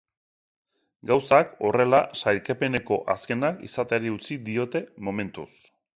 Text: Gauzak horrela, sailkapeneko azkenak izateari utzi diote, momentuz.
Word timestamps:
Gauzak 1.09 1.51
horrela, 1.67 1.99
sailkapeneko 2.23 2.99
azkenak 3.15 3.61
izateari 3.71 4.15
utzi 4.17 4.39
diote, 4.49 4.83
momentuz. 5.09 5.51